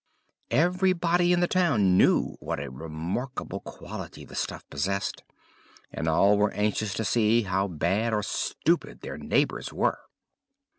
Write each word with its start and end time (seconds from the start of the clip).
Everybody 0.49 1.31
in 1.31 1.41
the 1.41 1.47
town 1.47 1.95
knew 1.95 2.35
what 2.39 2.59
a 2.59 2.71
remarkable 2.71 3.59
quality 3.59 4.25
the 4.25 4.33
stuff 4.33 4.67
possessed, 4.67 5.21
and 5.91 6.07
all 6.09 6.39
were 6.39 6.51
anxious 6.53 6.95
to 6.95 7.05
see 7.05 7.43
how 7.43 7.67
bad 7.67 8.11
or 8.11 8.23
stupid 8.23 9.01
their 9.01 9.19
neighbours 9.19 9.71
were. 9.71 9.99